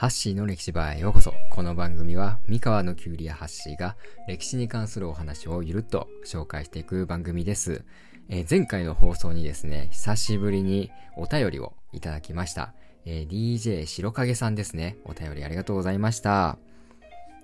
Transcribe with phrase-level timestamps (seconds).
[0.00, 1.34] ハッシーの歴史場へようこそ。
[1.50, 7.84] この番組は、三河のキュウリやハッシーが歴史に関するお話をゆるっと紹介していく番組です。
[8.30, 12.72] えー、前回の放送にですね、久しぶりにお便りをいただきました。
[13.04, 14.96] えー、DJ 白影さんですね。
[15.04, 16.56] お便りありがとうございました。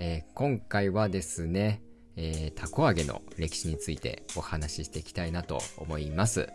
[0.00, 1.82] えー、今回はですね、
[2.16, 6.48] えー、たこ揚げの歴史についてお話ししていきたいなと思います。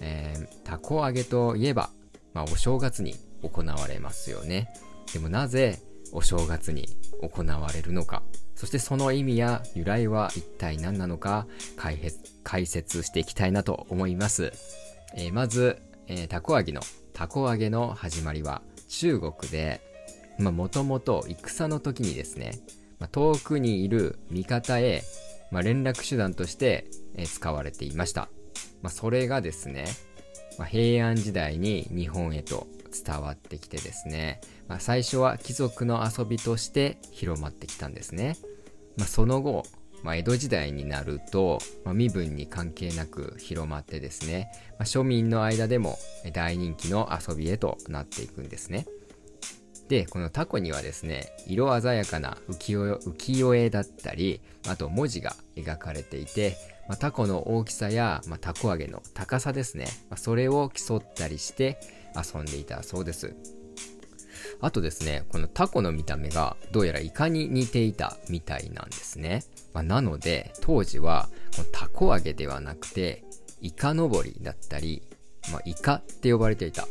[0.00, 1.90] えー、たこ揚げといえば、
[2.34, 4.72] まあ、お正月に行われますよね。
[5.12, 5.78] でもなぜ
[6.12, 6.88] お正月に
[7.22, 8.22] 行われるのか、
[8.54, 14.52] そしてその意味や由来は一体何なのか解説していきたいなと思います。
[15.14, 16.80] えー、まず、えー、たこ揚げの、
[17.12, 19.80] たこ揚げの始まりは中国で、
[20.38, 22.60] まあもともと戦の時にですね、
[22.98, 25.02] まあ、遠くにいる味方へ、
[25.50, 28.28] まあ、連絡手段として、えー、使われていました。
[28.82, 29.86] まあ、それがですね、
[30.58, 32.66] まあ、平安時代に日本へと
[33.04, 38.36] 伝わってきてですね、まあ、最初は貴族の遊びとして広まってきたんですね。
[38.96, 39.64] まあ、その後、
[40.02, 45.98] まあ、江戸時代になると、まあ、身分に関係なく広まってですね、まあ、庶民の間でも
[46.32, 48.86] 大人気の遊びへとなっていくんですね。
[49.88, 56.56] で、このタコにはですね、色鮮やかな浮世絵だったり、あと文字が描かれていて、
[56.88, 61.78] まあ、タコの大きさや、まあ、タコ揚げの高さですね、まあ、それを競ったりして
[62.16, 63.34] 遊んでいたそうです。
[64.60, 69.42] あとですね、このタコの見た目がどうやらイカに似ていたみたいなんですね。
[69.74, 73.24] まあ、なので、当時はこのタコ揚げではなくて、
[73.60, 75.02] イカ登りだったり、
[75.50, 76.86] まあ、イカって呼ばれていた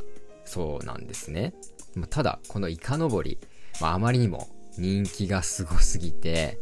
[0.45, 1.53] そうなんですね。
[1.95, 3.39] まあ、ただ、このイカ登り、
[3.81, 6.59] まあ、あまりにも人気がすごすぎて、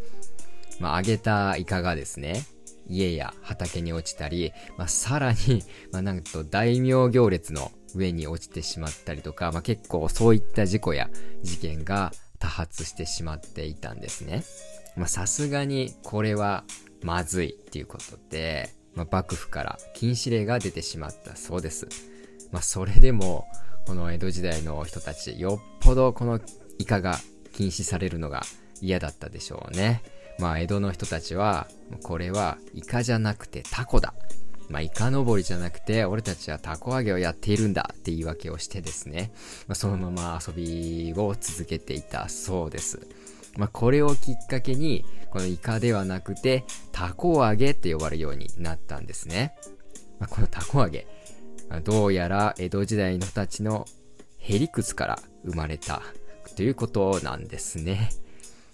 [0.79, 2.45] まあ、揚げたイカがですね、
[2.87, 11.09] 家や畑に落ちたり、まあ、さらに、まあ、なんと大名行列の上に落ちてしまったりとか、まあ、結構そういった事故や
[11.41, 14.43] 事件が多発してしまっていたんですね。
[14.95, 16.63] まさすがにこれは
[17.03, 21.87] まずいっていうことで、まあ、幕府から禁止令が出てしまったそうです。
[22.51, 23.47] まあ、それでも、
[23.87, 26.39] この江戸時代の人たち、よっぽどこの
[26.77, 27.19] イカが
[27.53, 28.43] 禁止されるのが
[28.81, 30.03] 嫌だったでしょうね。
[30.39, 31.67] まあ、江戸の人たちは、
[32.03, 34.13] これはイカじゃなくてタコだ。
[34.69, 39.31] まあ、イカ登りじゃなくて、俺たちはタコ揚げをやっているんだって言い訳をしてですね、
[39.67, 43.07] まあ、そのまま遊びを続けていたそうです。
[43.57, 49.55] まあ、これをきっかけに、このイカではなくて、タコ揚げって呼ばれるようになったんですね。
[50.19, 51.07] まあ、このタコ揚げ、
[51.83, 53.85] どうやら江戸時代の人たちの
[54.37, 56.01] へりくつから生まれた
[56.55, 58.09] ということなんですね。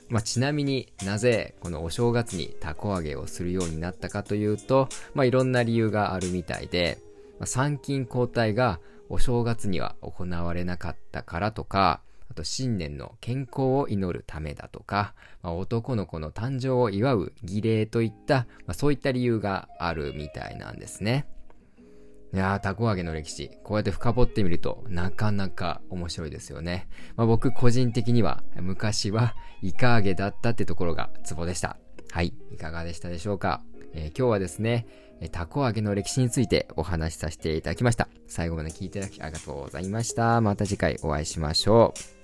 [0.10, 6.98] まあ、ちなみになぜこのお正月にたこ揚げをするようになったかというと、まあ、いろんな理由があるみたいで、
[7.40, 21.28] まあ、参勤交代がお正月には行われなかったからとか、あと新年の健康を祈るためだとか、まあ、男の子の誕生を祝う儀礼といった、まあ、そういった理由があるみたいなんですね。
[22.32, 26.88] いやー、タコ揚げの歴史、こうやって深掘ってみると、なかなか面白いですよね。
[27.16, 31.78] まあ、僕個人的には、昔はイカ揚げだったってところがツボでした。
[32.12, 33.62] はい、いかがでしたでしょうか、
[33.94, 34.86] えー、今日はですね、
[35.32, 38.08] タコ揚げの歴史についてお話しさせていただきました。
[38.28, 40.40] 最後まで聞いていただきありがとうございました。
[40.40, 42.20] また次回お会いしましょう。